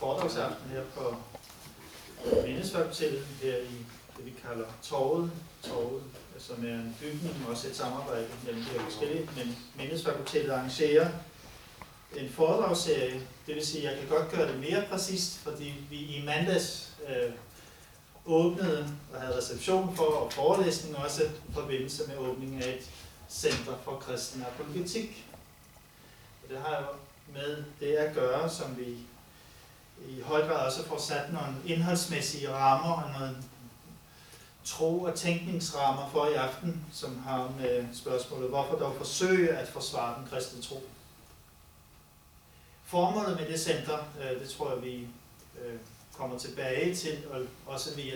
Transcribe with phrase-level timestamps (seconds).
[0.00, 1.16] foredragsaften her på
[2.46, 5.30] Mindesfakultetet, her i det, vi kalder Torvet,
[5.62, 6.02] Torvet,
[6.38, 11.08] som er en bygning, også et samarbejde mellem de her forskellige, men Mindesfakultetet arrangerer
[12.16, 15.96] en foredragsserie, det vil sige, at jeg kan godt gøre det mere præcist, fordi vi
[15.96, 17.32] i mandags øh,
[18.26, 22.90] åbnede og havde reception for og forelæsning også i forbindelse med åbningen af et
[23.30, 25.26] center for kristen apologetik.
[26.42, 26.86] Og det har jo
[27.32, 28.96] med det at gøre, som vi
[30.30, 33.36] i høj grad også får sat nogle indholdsmæssige rammer og nogle
[34.64, 40.18] tro- og tænkningsrammer for i aften, som har med spørgsmålet, hvorfor dog forsøge at forsvare
[40.18, 40.82] den kristne tro.
[42.84, 45.08] Formålet med det center, øh, det tror jeg, vi
[45.64, 45.78] øh,
[46.16, 48.04] kommer tilbage til, og også via